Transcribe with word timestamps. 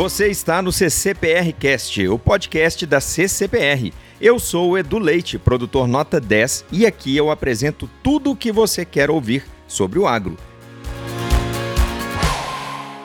Você 0.00 0.28
está 0.28 0.62
no 0.62 0.72
CCPR 0.72 1.52
Cast, 1.52 2.08
o 2.08 2.18
podcast 2.18 2.86
da 2.86 3.02
CCPR. 3.02 3.92
Eu 4.18 4.38
sou 4.38 4.70
o 4.70 4.78
Edu 4.78 4.98
Leite, 4.98 5.38
produtor 5.38 5.86
nota 5.86 6.18
10, 6.18 6.64
e 6.72 6.86
aqui 6.86 7.14
eu 7.14 7.30
apresento 7.30 7.86
tudo 8.02 8.30
o 8.30 8.36
que 8.36 8.50
você 8.50 8.82
quer 8.82 9.10
ouvir 9.10 9.44
sobre 9.68 9.98
o 9.98 10.06
agro. 10.06 10.38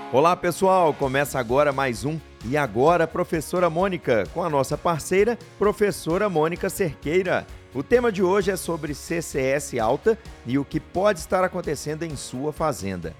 Olá 0.09 0.37
pessoal, 0.37 0.93
começa 0.93 1.37
agora 1.37 1.73
mais 1.73 2.05
um 2.05 2.17
E 2.45 2.55
Agora 2.55 3.05
Professora 3.05 3.69
Mônica, 3.69 4.23
com 4.33 4.41
a 4.41 4.49
nossa 4.49 4.77
parceira, 4.77 5.37
Professora 5.59 6.29
Mônica 6.29 6.69
Cerqueira. 6.69 7.45
O 7.73 7.83
tema 7.83 8.09
de 8.09 8.23
hoje 8.23 8.51
é 8.51 8.55
sobre 8.55 8.93
CCS 8.93 9.77
alta 9.77 10.17
e 10.45 10.57
o 10.57 10.63
que 10.63 10.79
pode 10.79 11.19
estar 11.19 11.43
acontecendo 11.43 12.03
em 12.03 12.15
sua 12.15 12.53
fazenda. 12.53 13.13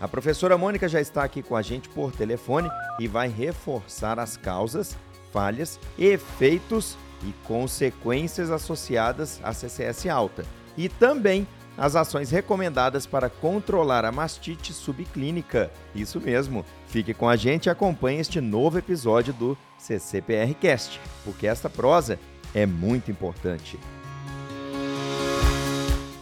A 0.00 0.06
professora 0.06 0.56
Mônica 0.56 0.88
já 0.88 1.00
está 1.00 1.24
aqui 1.24 1.42
com 1.42 1.56
a 1.56 1.62
gente 1.62 1.88
por 1.88 2.12
telefone 2.12 2.70
e 3.00 3.08
vai 3.08 3.28
reforçar 3.28 4.18
as 4.20 4.36
causas, 4.36 4.96
falhas, 5.32 5.80
efeitos 5.98 6.96
e 7.24 7.32
consequências 7.44 8.50
associadas 8.50 9.40
à 9.42 9.52
CCS 9.52 10.06
alta 10.06 10.44
e 10.76 10.88
também 10.88 11.48
as 11.76 11.96
ações 11.96 12.30
recomendadas 12.30 13.06
para 13.06 13.28
controlar 13.28 14.04
a 14.04 14.12
mastite 14.12 14.72
subclínica. 14.72 15.70
Isso 15.94 16.20
mesmo. 16.20 16.64
Fique 16.86 17.12
com 17.12 17.28
a 17.28 17.36
gente 17.36 17.66
e 17.66 17.70
acompanhe 17.70 18.20
este 18.20 18.40
novo 18.40 18.78
episódio 18.78 19.32
do 19.32 19.58
CCPR 19.78 20.54
Cast, 20.54 21.00
porque 21.24 21.46
esta 21.46 21.68
prosa 21.68 22.18
é 22.54 22.64
muito 22.66 23.10
importante. 23.10 23.78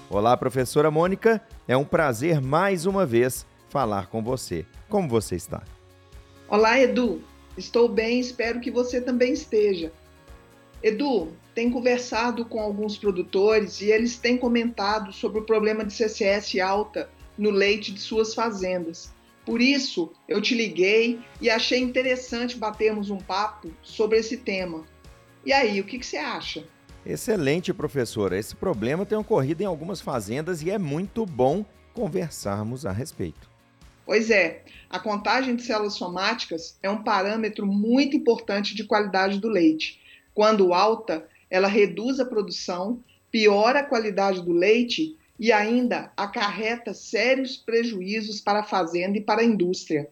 Olá, 0.08 0.34
professora 0.36 0.91
Mônica. 0.91 1.42
É 1.69 1.77
um 1.77 1.84
prazer 1.84 2.41
mais 2.41 2.86
uma 2.86 3.05
vez 3.05 3.47
falar 3.69 4.09
com 4.09 4.22
você. 4.22 4.64
Como 4.89 5.09
você 5.09 5.36
está? 5.36 5.62
Olá, 6.48 6.78
Edu. 6.81 7.22
Estou 7.56 7.89
bem, 7.89 8.20
espero 8.20 8.61
que 8.61 8.70
você 8.70 9.00
também 9.00 9.33
esteja. 9.33 9.92
Edu, 10.83 11.33
tem 11.55 11.70
conversado 11.70 12.45
com 12.45 12.61
alguns 12.61 12.98
produtores 12.98 13.81
e 13.81 13.91
eles 13.91 14.19
têm 14.19 14.36
comentado 14.36 15.12
sobre 15.12 15.41
o 15.41 15.45
problema 15.45 15.84
de 15.84 15.92
CCS 15.92 16.61
alta 16.61 17.08
no 17.36 17.50
leite 17.50 17.92
de 17.92 18.00
suas 18.00 18.34
fazendas. 18.34 19.12
Por 19.45 19.62
isso, 19.62 20.12
eu 20.28 20.42
te 20.42 20.55
liguei 20.55 21.20
e 21.41 21.48
achei 21.48 21.80
interessante 21.80 22.56
batermos 22.56 23.11
um 23.11 23.19
papo 23.19 23.70
sobre 23.83 24.19
esse 24.19 24.36
tema. 24.36 24.84
E 25.45 25.53
aí, 25.53 25.80
o 25.80 25.84
que, 25.84 25.98
que 25.98 26.06
você 26.06 26.17
acha? 26.17 26.64
Excelente, 27.06 27.73
professora. 27.73 28.36
Esse 28.36 28.55
problema 28.55 29.06
tem 29.06 29.17
ocorrido 29.17 29.62
em 29.62 29.67
algumas 29.67 30.01
fazendas 30.01 30.62
e 30.62 30.70
é 30.70 30.78
muito 30.78 31.25
bom 31.25 31.64
conversarmos 31.95 32.84
a 32.84 32.91
respeito. 32.91 33.56
Pois 34.07 34.31
é, 34.31 34.62
a 34.89 35.01
contagem 35.01 35.57
de 35.57 35.65
células 35.65 35.95
somáticas 35.95 36.79
é 36.81 36.89
um 36.89 37.03
parâmetro 37.03 37.67
muito 37.67 38.17
importante 38.17 38.75
de 38.77 38.85
qualidade 38.85 39.41
do 39.41 39.48
leite. 39.48 40.01
Quando 40.33 40.73
alta, 40.73 41.27
ela 41.51 41.67
reduz 41.67 42.21
a 42.21 42.25
produção, 42.25 43.03
piora 43.33 43.81
a 43.81 43.85
qualidade 43.85 44.41
do 44.43 44.53
leite 44.53 45.19
e 45.39 45.51
ainda 45.51 46.13
acarreta 46.17 46.95
sérios 46.95 47.57
prejuízos 47.57 48.41
para 48.41 48.61
a 48.61 48.65
fazenda 48.65 49.19
e 49.19 49.21
para 49.21 49.43
a 49.43 49.45
indústria. 49.45 50.09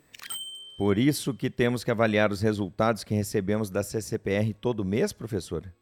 Por 0.77 0.99
isso 0.99 1.33
que 1.33 1.49
temos 1.49 1.85
que 1.85 1.91
avaliar 1.91 2.33
os 2.33 2.41
resultados 2.41 3.05
que 3.05 3.15
recebemos 3.15 3.71
da 3.71 3.85
CCPR 3.85 4.53
todo 4.55 4.85
mês, 4.85 5.13
professora? 5.13 5.73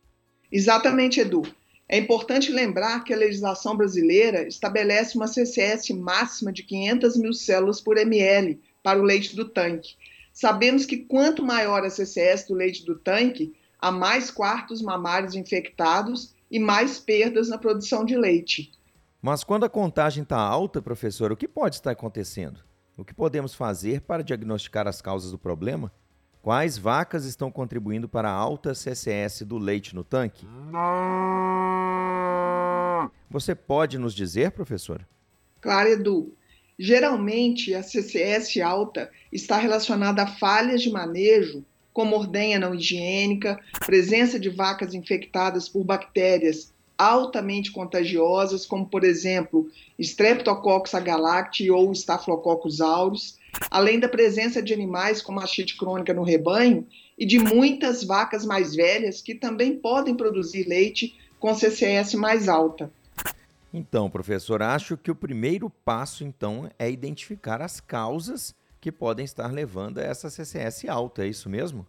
Exatamente, 0.51 1.19
Edu. 1.19 1.43
É 1.89 1.99
importante 1.99 2.51
lembrar 2.51 3.05
que 3.05 3.13
a 3.13 3.17
legislação 3.17 3.77
brasileira 3.77 4.47
estabelece 4.47 5.17
uma 5.17 5.27
CCS 5.27 5.91
máxima 5.91 6.53
de 6.53 6.63
500 6.63 7.17
mil 7.17 7.33
células 7.33 7.81
por 7.81 7.98
ml 7.98 8.61
para 8.83 8.98
o 8.98 9.03
leite 9.03 9.37
do 9.37 9.45
tanque. 9.45 9.97
Sabemos 10.33 10.87
que 10.87 10.97
quanto 10.97 11.45
maior 11.45 11.85
a 11.85 11.91
CCS 11.91 12.47
do 12.47 12.55
leite 12.55 12.85
do 12.87 12.98
tanque, 12.98 13.55
há 13.79 13.91
mais 13.91 14.31
quartos 14.31 14.81
mamários 14.81 15.35
infectados 15.35 16.35
e 16.51 16.59
mais 16.59 16.98
perdas 16.98 17.48
na 17.48 17.59
produção 17.59 18.05
de 18.05 18.17
leite. 18.17 18.73
Mas 19.21 19.45
quando 19.45 19.65
a 19.65 19.69
contagem 19.69 20.23
está 20.23 20.39
alta, 20.39 20.81
professor, 20.81 21.31
o 21.31 21.37
que 21.37 21.47
pode 21.47 21.77
estar 21.77 21.91
acontecendo? 21.91 22.61
O 22.97 23.05
que 23.05 23.15
podemos 23.15 23.55
fazer 23.55 24.01
para 24.01 24.23
diagnosticar 24.23 24.89
as 24.89 25.01
causas 25.01 25.31
do 25.31 25.39
problema? 25.39 25.92
Quais 26.42 26.77
vacas 26.77 27.25
estão 27.25 27.51
contribuindo 27.51 28.09
para 28.09 28.29
a 28.29 28.35
alta 28.35 28.75
CCS 28.75 29.42
do 29.42 29.59
leite 29.59 29.95
no 29.95 30.03
tanque? 30.03 30.45
Você 33.33 33.55
pode 33.55 33.97
nos 33.97 34.15
dizer, 34.15 34.51
professora? 34.51 35.09
Claro, 35.59 35.89
Edu. 35.89 36.35
Geralmente, 36.79 37.75
a 37.75 37.83
CCS 37.83 38.61
alta 38.61 39.11
está 39.33 39.57
relacionada 39.57 40.23
a 40.23 40.27
falhas 40.27 40.83
de 40.83 40.91
manejo, 40.91 41.65
como 41.95 42.15
ordenha 42.15 42.59
não 42.59 42.75
higiênica, 42.75 43.59
presença 43.87 44.39
de 44.39 44.51
vacas 44.51 44.92
infectadas 44.92 45.67
por 45.67 45.83
bactérias 45.83 46.75
altamente 46.98 47.73
contagiosas, 47.73 48.67
como, 48.67 48.85
por 48.85 49.03
exemplo, 49.03 49.71
Streptococcus 49.98 50.95
agalacti 50.95 51.71
ou 51.71 51.91
Staphylococcus 51.92 52.83
aureus, 52.83 53.39
além 53.71 53.98
da 53.98 54.11
presença 54.11 54.63
de 54.63 54.75
animais 54.75 55.23
com 55.23 55.33
mastite 55.33 55.79
crônica 55.79 56.13
no 56.13 56.23
rebanho 56.23 56.87
e 57.19 57.25
de 57.25 57.39
muitas 57.39 58.05
vacas 58.05 58.45
mais 58.45 58.75
velhas 58.75 59.23
que 59.23 59.35
também 59.35 59.79
podem 59.79 60.15
produzir 60.15 60.69
leite 60.69 61.15
com 61.41 61.55
CCS 61.55 62.15
mais 62.15 62.47
alta. 62.47 62.92
Então, 63.73 64.11
professor, 64.11 64.63
acho 64.63 64.97
que 64.97 65.11
o 65.11 65.15
primeiro 65.15 65.71
passo 65.71 66.25
então 66.25 66.71
é 66.79 66.91
identificar 66.91 67.63
as 67.63 67.81
causas 67.81 68.55
que 68.81 68.93
podem 68.93 69.25
estar 69.25 69.51
levando 69.53 69.99
a 69.99 70.03
essa 70.03 70.29
CCS 70.29 70.87
alta, 70.89 71.25
é 71.25 71.29
isso 71.29 71.49
mesmo? 71.49 71.87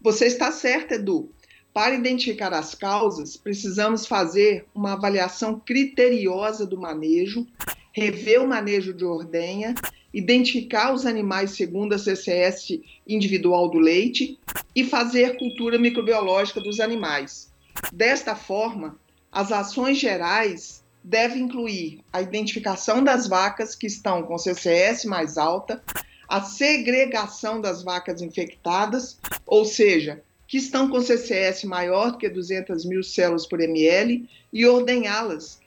Você 0.00 0.26
está 0.26 0.52
certo, 0.52 0.92
Edu. 0.92 1.32
Para 1.72 1.94
identificar 1.94 2.52
as 2.52 2.74
causas, 2.74 3.36
precisamos 3.36 4.06
fazer 4.06 4.66
uma 4.74 4.92
avaliação 4.92 5.58
criteriosa 5.58 6.66
do 6.66 6.78
manejo, 6.78 7.46
rever 7.92 8.42
o 8.42 8.48
manejo 8.48 8.94
de 8.94 9.04
ordenha 9.04 9.74
identificar 10.16 10.94
os 10.94 11.04
animais 11.04 11.50
segundo 11.50 11.92
a 11.92 11.98
CCS 11.98 12.80
individual 13.06 13.68
do 13.68 13.78
leite 13.78 14.38
e 14.74 14.82
fazer 14.82 15.36
cultura 15.36 15.78
microbiológica 15.78 16.58
dos 16.58 16.80
animais. 16.80 17.52
Desta 17.92 18.34
forma, 18.34 18.98
as 19.30 19.52
ações 19.52 19.98
gerais 19.98 20.82
devem 21.06 21.42
incluir 21.42 22.00
a 22.12 22.20
identificação 22.20 23.02
das 23.02 23.28
vacas 23.28 23.76
que 23.76 23.86
estão 23.86 24.24
com 24.24 24.36
CCS 24.36 25.04
mais 25.04 25.38
alta, 25.38 25.80
a 26.28 26.42
segregação 26.42 27.60
das 27.60 27.84
vacas 27.84 28.20
infectadas, 28.20 29.16
ou 29.46 29.64
seja, 29.64 30.20
que 30.48 30.56
estão 30.56 30.90
com 30.90 31.00
CCS 31.00 31.62
maior 31.62 32.18
que 32.18 32.28
200 32.28 32.84
mil 32.84 33.04
células 33.04 33.46
por 33.46 33.60
ml, 33.60 34.28
e 34.52 34.66
ordenhá-las 34.66 35.60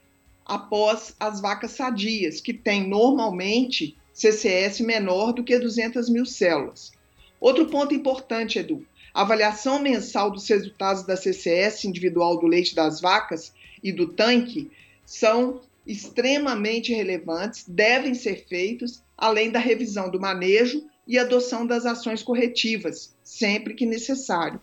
após 0.45 1.15
as 1.17 1.39
vacas 1.39 1.71
sadias, 1.71 2.41
que 2.41 2.53
têm 2.53 2.85
normalmente 2.85 3.95
CCS 4.11 4.81
menor 4.81 5.31
do 5.31 5.41
que 5.41 5.57
200 5.57 6.09
mil 6.09 6.25
células. 6.25 6.91
Outro 7.39 7.67
ponto 7.67 7.95
importante, 7.95 8.59
Edu, 8.59 8.85
a 9.13 9.21
avaliação 9.21 9.79
mensal 9.79 10.31
dos 10.31 10.45
resultados 10.49 11.03
da 11.03 11.15
CCS 11.15 11.85
individual 11.85 12.37
do 12.37 12.45
leite 12.45 12.75
das 12.75 12.99
vacas 12.99 13.53
e 13.81 13.93
do 13.93 14.07
tanque 14.09 14.69
são 15.09 15.61
extremamente 15.87 16.93
relevantes, 16.93 17.65
devem 17.67 18.13
ser 18.13 18.45
feitos, 18.47 19.01
além 19.17 19.49
da 19.49 19.57
revisão 19.57 20.11
do 20.11 20.19
manejo 20.19 20.83
e 21.07 21.17
adoção 21.17 21.65
das 21.65 21.83
ações 21.83 22.21
corretivas, 22.21 23.17
sempre 23.23 23.73
que 23.73 23.87
necessário. 23.87 24.61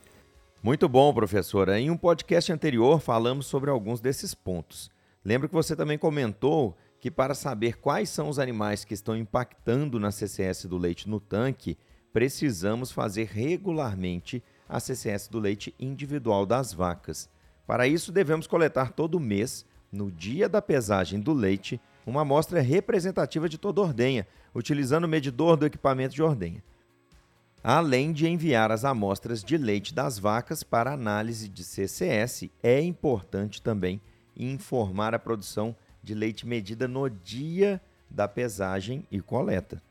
Muito 0.63 0.89
bom, 0.89 1.13
professora. 1.13 1.81
Em 1.81 1.91
um 1.91 1.97
podcast 1.97 2.53
anterior 2.53 3.01
falamos 3.01 3.47
sobre 3.47 3.71
alguns 3.71 4.01
desses 4.01 4.37
pontos. 4.37 4.89
Lembro 5.25 5.49
que 5.49 5.55
você 5.55 5.75
também 5.75 5.99
comentou 5.99 6.77
que 7.01 7.11
para 7.11 7.35
saber 7.35 7.79
quais 7.79 8.09
são 8.09 8.29
os 8.29 8.39
animais 8.39 8.85
que 8.85 8.95
estão 8.95 9.17
impactando 9.17 9.99
na 9.99 10.13
CCS 10.13 10.67
do 10.67 10.79
leite 10.79 11.09
no 11.09 11.19
tanque, 11.19 11.77
precisamos 12.13 12.93
fazer 12.93 13.27
regularmente 13.27 14.41
a 14.69 14.79
CCS 14.79 15.27
do 15.27 15.41
leite 15.41 15.75
individual 15.77 16.47
das 16.47 16.73
vacas. 16.73 17.29
Para 17.67 17.89
isso, 17.89 18.13
devemos 18.13 18.47
coletar 18.47 18.93
todo 18.93 19.19
mês, 19.19 19.67
no 19.97 20.11
dia 20.13 20.49
da 20.49 20.61
pesagem 20.63 21.19
do 21.19 21.33
leite, 21.33 21.81
uma 22.07 22.21
amostra 22.21 22.61
representativa 22.61 23.49
de 23.49 23.59
toda 23.59 23.81
ordenha, 23.81 24.27
utilizando 24.55 25.05
o 25.05 25.09
medidor 25.09 25.57
do 25.57 25.67
equipamento 25.67 26.15
de 26.15 26.23
ordenha. 26.23 26.63
Além 27.65 28.13
de 28.13 28.29
enviar 28.29 28.71
as 28.71 28.85
amostras 28.85 29.43
de 29.43 29.57
leite 29.57 29.93
das 29.93 30.19
vacas 30.19 30.63
para 30.63 30.93
análise 30.93 31.49
de 31.49 31.65
CCS, 31.65 32.49
é 32.63 32.81
importante 32.81 33.61
também 33.61 34.01
informar 34.37 35.15
a 35.15 35.19
produção 35.19 35.75
de 36.01 36.15
leite 36.15 36.47
medida 36.47 36.87
no 36.87 37.11
dia 37.11 37.81
da 38.09 38.29
pesagem 38.29 39.05
e 39.11 39.21
coleta. 39.21 39.83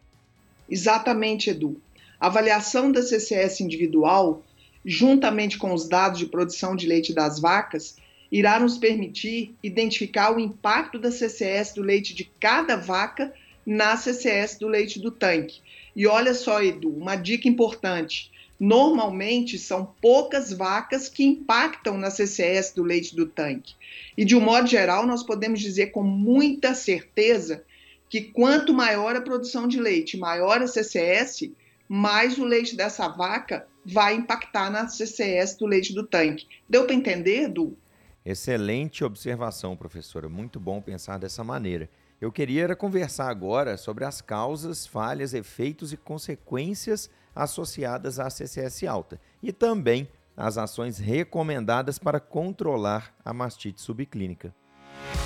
Exatamente, 0.69 1.49
Edu. 1.49 1.81
A 2.17 2.27
avaliação 2.27 2.91
da 2.91 3.01
CCS 3.01 3.59
individual, 3.59 4.41
juntamente 4.85 5.57
com 5.57 5.73
os 5.73 5.87
dados 5.87 6.19
de 6.19 6.27
produção 6.27 6.75
de 6.75 6.87
leite 6.87 7.13
das 7.13 7.39
vacas, 7.39 7.97
irá 8.37 8.59
nos 8.59 8.77
permitir 8.77 9.55
identificar 9.63 10.35
o 10.35 10.39
impacto 10.41 10.99
da 10.99 11.09
CCS 11.09 11.73
do 11.73 11.81
leite 11.81 12.13
de 12.13 12.25
cada 12.37 12.75
vaca 12.75 13.33
na 13.65 13.95
CCS 13.95 14.57
do 14.59 14.67
leite 14.67 14.99
do 14.99 15.09
tanque, 15.09 15.61
E 15.95 16.05
olha 16.05 16.33
só, 16.33 16.61
Edu, 16.61 16.89
uma 16.89 17.15
dica 17.15 17.47
importante. 17.47 18.29
Normalmente 18.59 19.57
são 19.57 19.95
poucas 20.01 20.51
vacas 20.51 21.07
que 21.07 21.23
impactam 21.23 21.97
na 21.97 22.11
CCS 22.11 22.73
do 22.73 22.83
leite 22.83 23.15
do 23.15 23.25
tanque. 23.25 23.73
E 24.17 24.25
de 24.25 24.35
um 24.35 24.41
modo 24.41 24.67
geral, 24.67 25.07
nós 25.07 25.23
podemos 25.23 25.61
dizer 25.61 25.91
com 25.91 26.03
muita 26.03 26.75
certeza 26.75 27.63
que 28.09 28.19
quanto 28.19 28.73
maior 28.73 29.15
a 29.15 29.21
produção 29.21 29.65
de 29.65 29.79
leite, 29.79 30.17
maior 30.17 30.61
a 30.61 30.67
CCS, 30.67 31.51
mais 31.87 32.37
o 32.37 32.43
leite 32.43 32.75
dessa 32.75 33.07
vaca 33.07 33.65
vai 33.85 34.13
impactar 34.13 34.69
na 34.69 34.89
CCS 34.89 35.55
do 35.55 35.65
leite 35.65 35.93
do 35.93 36.05
tanque. 36.05 36.45
Deu 36.67 36.83
para 36.83 36.95
entender, 36.95 37.43
Edu? 37.43 37.77
Excelente 38.25 39.03
observação, 39.03 39.77
professora. 39.77 40.27
Muito 40.27 40.59
bom 40.59 40.81
pensar 40.81 41.19
dessa 41.19 41.43
maneira. 41.43 41.87
Eu 42.19 42.31
queria 42.31 42.75
conversar 42.75 43.29
agora 43.29 43.77
sobre 43.77 44.03
as 44.03 44.19
causas, 44.19 44.87
falhas, 44.87 45.35
efeitos 45.35 45.93
e 45.93 45.97
consequências 45.97 47.07
associadas 47.35 48.19
à 48.19 48.27
CCS 48.27 48.83
alta 48.85 49.21
e 49.43 49.53
também 49.53 50.09
as 50.35 50.57
ações 50.57 50.97
recomendadas 50.97 51.99
para 51.99 52.19
controlar 52.19 53.13
a 53.23 53.31
mastite 53.31 53.79
subclínica. 53.79 54.55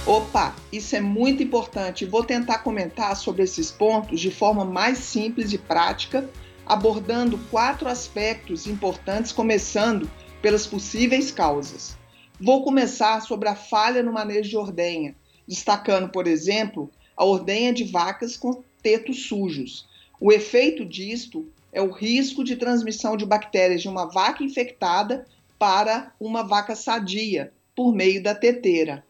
Opa, 0.05 0.53
isso 0.69 0.93
é 0.93 0.99
muito 0.99 1.41
importante. 1.41 2.05
Vou 2.05 2.23
tentar 2.23 2.59
comentar 2.59 3.15
sobre 3.15 3.43
esses 3.43 3.71
pontos 3.71 4.19
de 4.19 4.29
forma 4.29 4.65
mais 4.65 4.97
simples 4.97 5.53
e 5.53 5.57
prática, 5.57 6.29
abordando 6.65 7.37
quatro 7.49 7.87
aspectos 7.87 8.67
importantes, 8.67 9.31
começando 9.31 10.09
pelas 10.41 10.67
possíveis 10.67 11.31
causas. 11.31 11.97
Vou 12.41 12.63
começar 12.63 13.21
sobre 13.21 13.49
a 13.49 13.55
falha 13.55 14.01
no 14.01 14.13
manejo 14.13 14.49
de 14.49 14.55
ordenha, 14.55 15.13
destacando, 15.45 16.09
por 16.09 16.25
exemplo, 16.25 16.89
a 17.15 17.25
ordenha 17.25 17.73
de 17.73 17.83
vacas 17.83 18.37
com 18.37 18.63
tetos 18.81 19.27
sujos. 19.27 19.87
O 20.21 20.31
efeito 20.31 20.85
disto 20.85 21.51
é 21.73 21.81
o 21.81 21.91
risco 21.91 22.43
de 22.43 22.55
transmissão 22.55 23.17
de 23.17 23.25
bactérias 23.25 23.81
de 23.81 23.89
uma 23.89 24.05
vaca 24.05 24.41
infectada 24.41 25.27
para 25.57 26.13
uma 26.17 26.41
vaca 26.41 26.77
sadia 26.77 27.51
por 27.75 27.93
meio 27.93 28.23
da 28.23 28.33
teteira. 28.33 29.05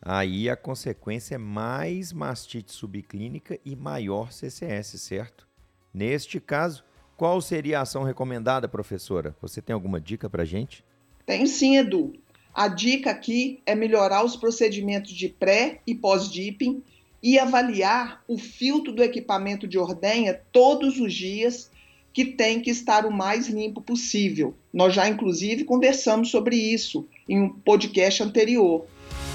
Aí 0.00 0.48
a 0.48 0.56
consequência 0.56 1.34
é 1.34 1.38
mais 1.38 2.12
mastite 2.12 2.72
subclínica 2.72 3.58
e 3.64 3.74
maior 3.74 4.30
CCS, 4.30 5.00
certo? 5.00 5.48
Neste 5.92 6.38
caso, 6.38 6.84
qual 7.16 7.40
seria 7.40 7.80
a 7.80 7.82
ação 7.82 8.04
recomendada, 8.04 8.68
professora? 8.68 9.34
Você 9.40 9.60
tem 9.60 9.74
alguma 9.74 10.00
dica 10.00 10.30
para 10.30 10.44
gente? 10.44 10.84
Tenho 11.26 11.46
sim, 11.46 11.78
Edu. 11.78 12.12
A 12.54 12.68
dica 12.68 13.10
aqui 13.10 13.60
é 13.66 13.74
melhorar 13.74 14.24
os 14.24 14.36
procedimentos 14.36 15.12
de 15.12 15.28
pré 15.28 15.80
e 15.84 15.92
pós-dipping 15.92 16.84
e 17.20 17.36
avaliar 17.36 18.22
o 18.28 18.38
filtro 18.38 18.92
do 18.92 19.02
equipamento 19.02 19.66
de 19.66 19.76
ordenha 19.76 20.40
todos 20.52 21.00
os 21.00 21.12
dias, 21.12 21.68
que 22.12 22.24
tem 22.24 22.60
que 22.60 22.70
estar 22.70 23.06
o 23.06 23.10
mais 23.10 23.48
limpo 23.48 23.80
possível. 23.80 24.54
Nós 24.72 24.94
já, 24.94 25.08
inclusive, 25.08 25.64
conversamos 25.64 26.30
sobre 26.30 26.54
isso 26.54 27.08
em 27.28 27.40
um 27.42 27.48
podcast 27.48 28.22
anterior. 28.22 28.86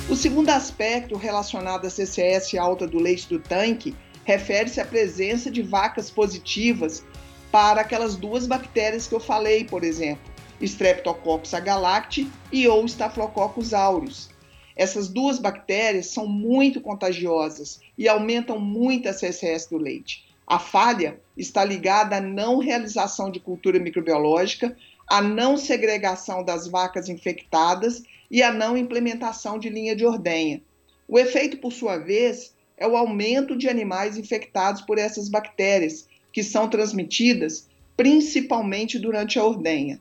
O 0.09 0.15
segundo 0.15 0.49
aspecto 0.49 1.17
relacionado 1.17 1.85
à 1.85 1.89
CCS 1.89 2.55
alta 2.55 2.87
do 2.87 2.99
leite 2.99 3.27
do 3.27 3.37
tanque 3.37 3.93
refere-se 4.23 4.79
à 4.79 4.85
presença 4.85 5.51
de 5.51 5.61
vacas 5.61 6.09
positivas 6.09 7.03
para 7.51 7.81
aquelas 7.81 8.15
duas 8.15 8.47
bactérias 8.47 9.07
que 9.07 9.15
eu 9.15 9.19
falei, 9.19 9.65
por 9.65 9.83
exemplo, 9.83 10.28
Streptococcus 10.65 11.53
agalacti 11.53 12.29
e 12.51 12.67
ou 12.67 12.85
Staphylococcus 12.85 13.73
aureus. 13.73 14.29
Essas 14.75 15.07
duas 15.07 15.39
bactérias 15.39 16.07
são 16.07 16.25
muito 16.25 16.79
contagiosas 16.79 17.79
e 17.97 18.07
aumentam 18.07 18.59
muito 18.59 19.09
a 19.09 19.13
CCS 19.13 19.67
do 19.67 19.77
leite. 19.77 20.25
A 20.47 20.57
falha 20.57 21.19
está 21.37 21.63
ligada 21.63 22.15
à 22.15 22.21
não 22.21 22.57
realização 22.57 23.29
de 23.29 23.39
cultura 23.39 23.79
microbiológica, 23.79 24.75
à 25.07 25.21
não 25.21 25.57
segregação 25.57 26.43
das 26.43 26.67
vacas 26.67 27.09
infectadas 27.09 28.03
e 28.31 28.41
à 28.41 28.53
não 28.53 28.77
implementação 28.77 29.59
de 29.59 29.69
linha 29.69 29.95
de 29.95 30.05
ordenha. 30.05 30.61
O 31.07 31.19
efeito, 31.19 31.57
por 31.57 31.73
sua 31.73 31.97
vez, 31.97 32.53
é 32.77 32.87
o 32.87 32.95
aumento 32.95 33.57
de 33.57 33.67
animais 33.67 34.17
infectados 34.17 34.81
por 34.81 34.97
essas 34.97 35.27
bactérias, 35.27 36.07
que 36.31 36.43
são 36.43 36.69
transmitidas 36.69 37.67
principalmente 37.97 38.97
durante 38.97 39.37
a 39.37 39.43
ordenha. 39.43 39.99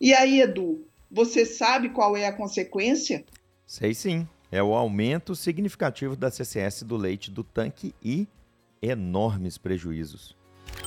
E 0.00 0.14
aí, 0.14 0.40
Edu, 0.40 0.86
você 1.10 1.44
sabe 1.44 1.88
qual 1.88 2.16
é 2.16 2.26
a 2.26 2.32
consequência? 2.32 3.24
Sei 3.66 3.92
sim. 3.92 4.26
É 4.50 4.62
o 4.62 4.74
aumento 4.74 5.34
significativo 5.34 6.14
da 6.16 6.30
CCS 6.30 6.82
do 6.84 6.96
leite 6.96 7.30
do 7.30 7.42
tanque 7.42 7.94
e 8.02 8.26
enormes 8.80 9.58
prejuízos. 9.58 10.36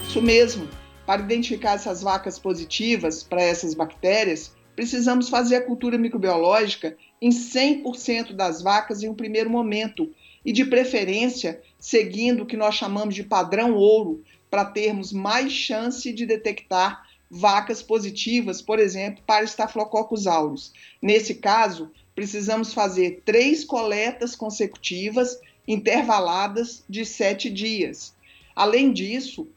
Isso 0.07 0.21
mesmo. 0.21 0.67
Para 1.05 1.21
identificar 1.21 1.73
essas 1.73 2.01
vacas 2.01 2.39
positivas 2.39 3.21
para 3.21 3.41
essas 3.41 3.73
bactérias, 3.73 4.55
precisamos 4.75 5.29
fazer 5.29 5.57
a 5.57 5.65
cultura 5.65 5.97
microbiológica 5.97 6.95
em 7.21 7.29
100% 7.29 8.33
das 8.33 8.61
vacas 8.61 9.03
em 9.03 9.09
um 9.09 9.13
primeiro 9.13 9.49
momento 9.49 10.09
e, 10.45 10.51
de 10.51 10.65
preferência, 10.65 11.61
seguindo 11.77 12.43
o 12.43 12.45
que 12.45 12.57
nós 12.57 12.75
chamamos 12.75 13.13
de 13.13 13.23
padrão 13.23 13.73
ouro, 13.73 14.23
para 14.49 14.65
termos 14.65 15.11
mais 15.11 15.51
chance 15.51 16.11
de 16.11 16.25
detectar 16.25 17.05
vacas 17.31 17.81
positivas, 17.81 18.61
por 18.61 18.77
exemplo, 18.77 19.23
para 19.25 19.45
Staphylococcus 19.45 20.27
aureus. 20.27 20.73
Nesse 21.01 21.35
caso, 21.35 21.89
precisamos 22.13 22.73
fazer 22.73 23.21
três 23.25 23.63
coletas 23.63 24.35
consecutivas, 24.35 25.39
intervaladas 25.65 26.83
de 26.89 27.05
sete 27.05 27.49
dias. 27.49 28.13
Além 28.53 28.91
disso, 28.91 29.47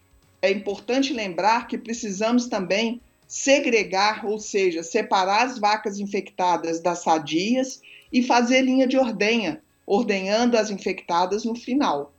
é 0.41 0.53
importante 0.53 1.13
lembrar 1.13 1.67
que 1.67 1.77
precisamos 1.77 2.47
também 2.47 3.01
segregar, 3.27 4.25
ou 4.25 4.39
seja, 4.39 4.85
separar 4.85 5.47
as 5.47 5.59
vacas 5.59 5.99
infectadas 5.99 6.79
das 6.79 7.01
sadias 7.01 7.83
e 8.13 8.23
fazer 8.23 8.61
linha 8.61 8.87
de 8.87 8.97
ordenha, 8.97 9.61
ordenhando 9.85 10.57
as 10.57 10.71
infectadas 10.71 11.45
no 11.45 11.57
final. 11.57 12.13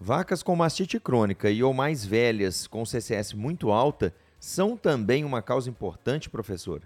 Vacas 0.00 0.42
com 0.42 0.56
mastite 0.56 0.98
crônica 0.98 1.48
e 1.48 1.62
ou 1.62 1.72
mais 1.72 2.04
velhas 2.04 2.66
com 2.66 2.84
CCS 2.84 3.32
muito 3.32 3.70
alta 3.70 4.12
são 4.44 4.76
também 4.76 5.24
uma 5.24 5.40
causa 5.40 5.70
importante, 5.70 6.28
professora? 6.28 6.82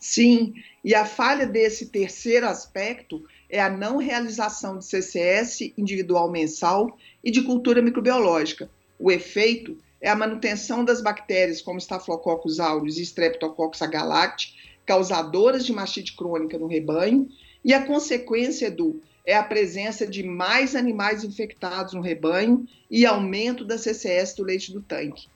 Sim, 0.00 0.54
e 0.82 0.94
a 0.94 1.04
falha 1.04 1.46
desse 1.46 1.90
terceiro 1.90 2.46
aspecto 2.48 3.22
é 3.48 3.60
a 3.60 3.68
não 3.68 3.98
realização 3.98 4.78
de 4.78 4.86
CCS 4.86 5.60
individual 5.76 6.30
mensal 6.30 6.96
e 7.22 7.30
de 7.30 7.42
cultura 7.42 7.82
microbiológica. 7.82 8.70
O 8.98 9.12
efeito 9.12 9.76
é 10.00 10.08
a 10.08 10.16
manutenção 10.16 10.82
das 10.82 11.02
bactérias 11.02 11.60
como 11.60 11.78
Staphylococcus 11.78 12.58
aureus 12.58 12.96
e 12.96 13.02
Streptococcus 13.02 13.82
agalacti, 13.82 14.56
causadoras 14.86 15.66
de 15.66 15.74
mastite 15.74 16.16
crônica 16.16 16.58
no 16.58 16.66
rebanho, 16.66 17.28
e 17.62 17.74
a 17.74 17.84
consequência 17.86 18.70
do 18.70 18.98
é 19.26 19.36
a 19.36 19.44
presença 19.44 20.06
de 20.06 20.22
mais 20.22 20.74
animais 20.74 21.22
infectados 21.22 21.92
no 21.92 22.00
rebanho 22.00 22.66
e 22.90 23.04
aumento 23.04 23.62
da 23.62 23.76
CCS 23.76 24.34
do 24.34 24.42
leite 24.42 24.72
do 24.72 24.80
tanque. 24.80 25.28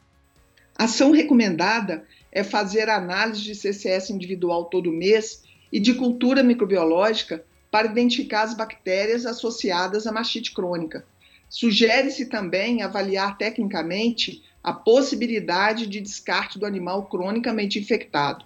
Ação 0.79 1.11
recomendada 1.11 2.05
é 2.31 2.45
fazer 2.45 2.91
análise 2.91 3.41
de 3.41 3.55
CCS 3.55 4.11
individual 4.11 4.67
todo 4.67 4.93
mês 4.93 5.43
e 5.73 5.81
de 5.81 5.95
cultura 5.95 6.43
microbiológica 6.43 7.43
para 7.71 7.87
identificar 7.87 8.43
as 8.43 8.55
bactérias 8.55 9.25
associadas 9.25 10.07
à 10.07 10.13
mastite 10.13 10.53
crônica. 10.53 11.07
Sugere-se 11.49 12.27
também 12.27 12.83
avaliar 12.83 13.39
tecnicamente 13.39 14.43
a 14.63 14.73
possibilidade 14.73 15.87
de 15.87 15.99
descarte 15.99 16.59
do 16.59 16.67
animal 16.67 17.07
cronicamente 17.07 17.79
infectado. 17.79 18.45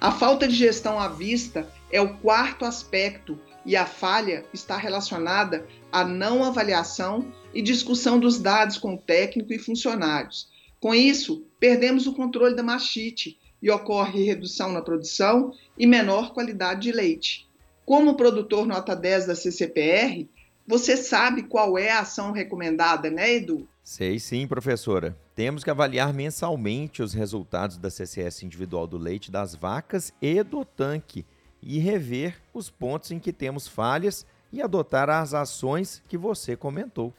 A 0.00 0.10
falta 0.10 0.48
de 0.48 0.56
gestão 0.56 0.98
à 0.98 1.08
vista 1.08 1.70
é 1.92 2.00
o 2.00 2.16
quarto 2.18 2.64
aspecto 2.64 3.38
e 3.64 3.76
a 3.76 3.86
falha 3.86 4.44
está 4.52 4.76
relacionada 4.76 5.66
à 5.92 6.04
não 6.04 6.42
avaliação 6.42 7.32
e 7.54 7.62
discussão 7.62 8.18
dos 8.18 8.40
dados 8.40 8.76
com 8.76 8.94
o 8.94 8.98
técnico 8.98 9.52
e 9.52 9.58
funcionários. 9.58 10.48
Com 10.80 10.94
isso, 10.94 11.46
perdemos 11.58 12.06
o 12.06 12.14
controle 12.14 12.54
da 12.54 12.62
mastite 12.62 13.38
e 13.62 13.70
ocorre 13.70 14.24
redução 14.24 14.72
na 14.72 14.82
produção 14.82 15.52
e 15.78 15.86
menor 15.86 16.32
qualidade 16.32 16.82
de 16.82 16.92
leite. 16.92 17.48
Como 17.84 18.16
produtor 18.16 18.66
nota 18.66 18.94
10 18.94 19.26
da 19.26 19.34
CCPR, 19.34 20.28
você 20.66 20.96
sabe 20.96 21.44
qual 21.44 21.78
é 21.78 21.90
a 21.90 22.00
ação 22.00 22.32
recomendada, 22.32 23.10
né, 23.10 23.34
Edu? 23.34 23.68
Sei 23.84 24.18
sim, 24.18 24.46
professora. 24.48 25.16
Temos 25.34 25.62
que 25.62 25.70
avaliar 25.70 26.12
mensalmente 26.12 27.02
os 27.02 27.14
resultados 27.14 27.78
da 27.78 27.88
CCS 27.88 28.42
individual 28.42 28.86
do 28.86 28.98
leite 28.98 29.30
das 29.30 29.54
vacas 29.54 30.12
e 30.20 30.42
do 30.42 30.64
tanque 30.64 31.24
e 31.62 31.78
rever 31.78 32.36
os 32.52 32.68
pontos 32.68 33.12
em 33.12 33.20
que 33.20 33.32
temos 33.32 33.68
falhas 33.68 34.26
e 34.52 34.60
adotar 34.60 35.08
as 35.08 35.34
ações 35.34 36.02
que 36.08 36.18
você 36.18 36.56
comentou. 36.56 37.14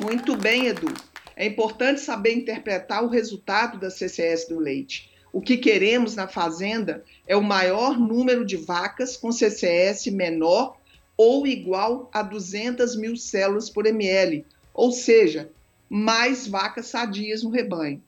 Muito 0.00 0.36
bem, 0.36 0.66
Edu. 0.66 0.94
É 1.34 1.44
importante 1.44 2.00
saber 2.00 2.32
interpretar 2.32 3.02
o 3.02 3.08
resultado 3.08 3.78
da 3.80 3.90
CCS 3.90 4.46
do 4.48 4.58
leite. 4.60 5.10
O 5.32 5.40
que 5.40 5.56
queremos 5.56 6.14
na 6.14 6.28
fazenda 6.28 7.04
é 7.26 7.36
o 7.36 7.42
maior 7.42 7.98
número 7.98 8.44
de 8.44 8.56
vacas 8.56 9.16
com 9.16 9.32
CCS 9.32 10.06
menor 10.06 10.76
ou 11.16 11.48
igual 11.48 12.08
a 12.12 12.22
200 12.22 12.96
mil 12.96 13.16
células 13.16 13.68
por 13.68 13.86
ml, 13.86 14.46
ou 14.72 14.92
seja, 14.92 15.50
mais 15.88 16.46
vacas 16.46 16.86
sadias 16.86 17.42
no 17.42 17.50
rebanho. 17.50 18.00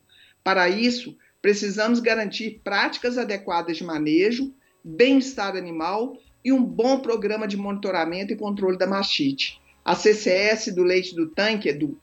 Para 0.44 0.68
isso, 0.68 1.16
precisamos 1.42 1.98
garantir 1.98 2.60
práticas 2.62 3.18
adequadas 3.18 3.76
de 3.76 3.84
manejo, 3.84 4.54
bem-estar 4.82 5.56
animal 5.56 6.16
e 6.44 6.52
um 6.52 6.62
bom 6.62 7.00
programa 7.00 7.48
de 7.48 7.56
monitoramento 7.56 8.32
e 8.32 8.36
controle 8.36 8.78
da 8.78 8.86
mastite. 8.86 9.60
A 9.84 9.94
CCS 9.94 10.74
do 10.74 10.82
leite 10.82 11.14
do 11.14 11.28
tanque, 11.28 11.68
Edu, 11.68 11.98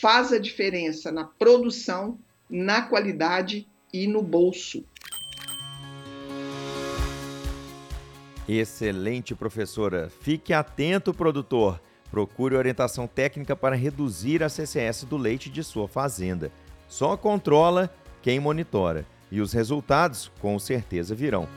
faz 0.00 0.32
a 0.32 0.38
diferença 0.38 1.12
na 1.12 1.24
produção, 1.24 2.18
na 2.48 2.82
qualidade 2.82 3.66
e 3.92 4.06
no 4.06 4.22
bolso. 4.22 4.84
Excelente, 8.48 9.34
professora. 9.34 10.10
Fique 10.20 10.52
atento, 10.52 11.14
produtor. 11.14 11.80
Procure 12.10 12.56
orientação 12.56 13.06
técnica 13.06 13.54
para 13.54 13.76
reduzir 13.76 14.42
a 14.42 14.48
CCS 14.48 15.04
do 15.04 15.16
leite 15.16 15.48
de 15.48 15.62
sua 15.62 15.86
fazenda. 15.86 16.50
Só 16.88 17.16
controla 17.16 17.94
quem 18.20 18.40
monitora. 18.40 19.06
E 19.30 19.40
os 19.40 19.52
resultados, 19.52 20.32
com 20.40 20.58
certeza, 20.58 21.14
virão. 21.14 21.48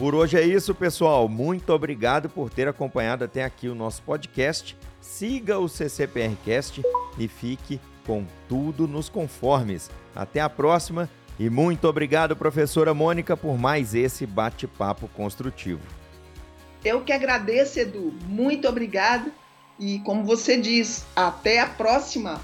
Por 0.00 0.14
hoje 0.14 0.38
é 0.38 0.42
isso, 0.42 0.74
pessoal. 0.74 1.28
Muito 1.28 1.74
obrigado 1.74 2.30
por 2.30 2.48
ter 2.48 2.66
acompanhado 2.66 3.22
até 3.22 3.44
aqui 3.44 3.68
o 3.68 3.74
nosso 3.74 4.02
podcast. 4.02 4.74
Siga 4.98 5.58
o 5.58 5.68
CCPRcast 5.68 6.82
e 7.18 7.28
fique 7.28 7.78
com 8.06 8.24
tudo 8.48 8.88
nos 8.88 9.10
conformes. 9.10 9.90
Até 10.16 10.40
a 10.40 10.48
próxima 10.48 11.06
e 11.38 11.50
muito 11.50 11.86
obrigado, 11.86 12.34
professora 12.34 12.94
Mônica, 12.94 13.36
por 13.36 13.58
mais 13.58 13.94
esse 13.94 14.24
bate-papo 14.24 15.06
construtivo. 15.08 15.82
Eu 16.82 17.04
que 17.04 17.12
agradeço, 17.12 17.78
Edu. 17.78 18.14
Muito 18.26 18.66
obrigado. 18.66 19.30
E 19.78 19.98
como 19.98 20.24
você 20.24 20.58
diz, 20.58 21.04
até 21.14 21.60
a 21.60 21.66
próxima. 21.66 22.40